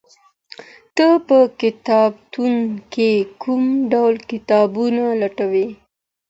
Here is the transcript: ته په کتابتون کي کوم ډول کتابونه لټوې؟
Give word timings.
ته 0.95 1.07
په 1.27 1.37
کتابتون 1.61 2.53
کي 2.93 3.11
کوم 3.41 3.63
ډول 3.91 4.15
کتابونه 4.29 5.03
لټوې؟ 5.21 5.67